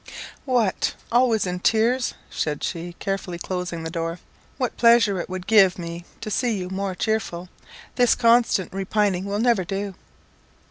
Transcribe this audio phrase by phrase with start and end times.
[0.45, 0.95] "What!
[1.11, 4.17] always in tears," said she, carefully closing the door.
[4.57, 7.49] "What pleasure it would give me to see you more cheerful!
[7.97, 9.93] This constant repining will never do."